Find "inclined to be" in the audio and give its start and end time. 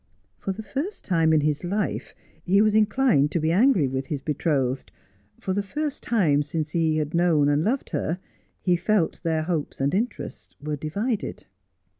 2.73-3.51